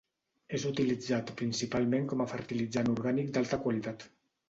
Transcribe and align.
És 0.57 0.63
utilitzat 0.69 1.29
principalment 1.43 2.09
com 2.15 2.25
a 2.25 2.29
fertilitzant 2.35 2.93
orgànic 2.97 3.33
d'alta 3.39 3.65
qualitat. 3.69 4.13